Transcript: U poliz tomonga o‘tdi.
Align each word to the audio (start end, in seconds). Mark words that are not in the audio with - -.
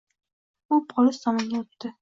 U 0.77 0.81
poliz 0.95 1.23
tomonga 1.27 1.63
o‘tdi. 1.65 1.89